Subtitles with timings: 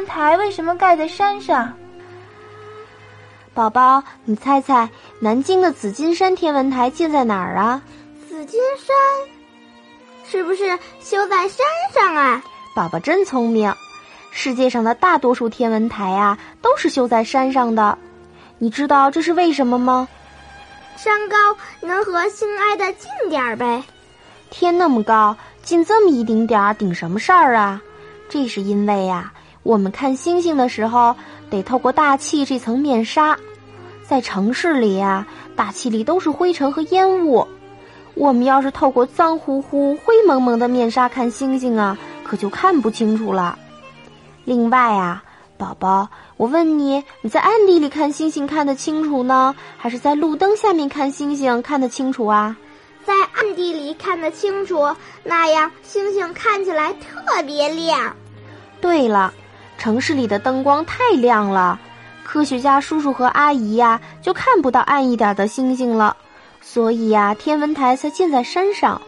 [0.00, 1.74] 文台为什么盖在山上？
[3.52, 4.88] 宝宝，你猜猜，
[5.18, 7.82] 南京的紫金山天文台建在哪儿啊？
[8.26, 8.96] 紫金山
[10.24, 12.42] 是不是修在山上啊？
[12.74, 13.74] 宝宝真聪明。
[14.30, 17.98] 世界上的大多数天文台啊，都是修在山上的。
[18.56, 20.08] 你知道这是为什么吗？
[20.96, 21.36] 山高
[21.82, 23.84] 能和心挨得近点儿呗。
[24.48, 27.82] 天那么高，近这么一丁点儿，顶什么事儿啊？
[28.30, 29.30] 这是因为呀，
[29.62, 31.14] 我们看星星的时候
[31.50, 33.38] 得透过大气这层面纱。
[34.06, 37.46] 在城市里呀，大气里都是灰尘和烟雾。
[38.14, 43.58] 我们要是透过脏乎乎、灰蒙蒙的面纱看星星啊，可就看不清楚了。
[44.44, 45.22] 另外啊，
[45.56, 52.56] 宝宝，我问你，你在暗地里看星星看得清楚呢，还是在路灯下面看星星看得清楚啊？
[53.04, 58.16] 在暗地里看得清楚，那样星星看起来特别亮。
[58.80, 59.32] 对了，
[59.80, 61.80] 城市里的灯光太亮了。
[62.22, 66.16] 科学家叔叔和阿姨呀，就看不到暗一点的星星了，
[66.60, 69.00] 所以呀，天文台才建在山上。